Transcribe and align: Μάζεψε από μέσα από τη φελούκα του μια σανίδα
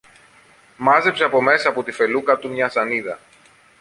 Μάζεψε 0.77 1.23
από 1.23 1.41
μέσα 1.41 1.69
από 1.69 1.83
τη 1.83 1.91
φελούκα 1.91 2.37
του 2.37 2.49
μια 2.49 2.69
σανίδα 2.69 3.19